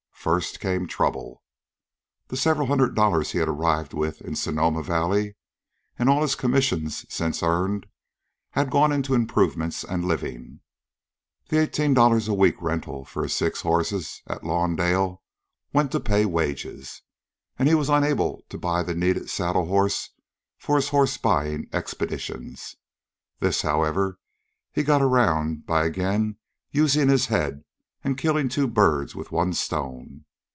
[0.23, 1.41] First, came trouble.
[2.27, 5.35] The several hundred dollars he had arrived with in Sonoma Valley,
[5.97, 7.87] and all his own commissions since earned,
[8.51, 10.59] had gone into improvements and living.
[11.49, 15.23] The eighteen dollars a week rental for his six horses at Lawndale
[15.73, 17.01] went to pay wages.
[17.57, 20.11] And he was unable to buy the needed saddle horse
[20.59, 22.75] for his horse buying expeditions.
[23.39, 24.19] This, however,
[24.71, 26.37] he had got around by again
[26.69, 27.63] using his head
[28.03, 30.25] and killing two birds with one stone.